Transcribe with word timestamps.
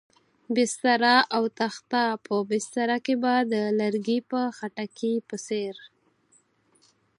بستره 0.55 1.15
او 1.35 1.43
تخته، 1.59 2.03
په 2.25 2.35
بستره 2.49 2.97
کې 3.05 3.15
به 3.21 3.33
د 3.53 3.55
لرګي 3.79 4.19
په 4.29 4.39
خټکي 4.57 5.13
په 5.27 5.35
څېر. 5.45 5.75